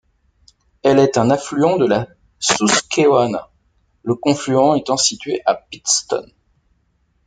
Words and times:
Elle 0.81 0.97
est 0.97 1.19
un 1.19 1.29
affluent 1.29 1.77
de 1.77 1.85
la 1.85 2.07
Susquehanna, 2.39 3.51
le 4.01 4.15
confluent 4.15 4.75
étant 4.79 4.97
situé 4.97 5.43
à 5.45 5.53
Pittston. 5.53 6.25